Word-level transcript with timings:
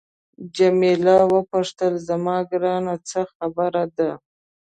جميله 0.55 1.17
وپوښتل 1.33 1.93
زما 2.07 2.37
ګرانه 2.49 2.95
څه 3.09 3.21
خبره 3.33 3.83
ده. 3.97 4.11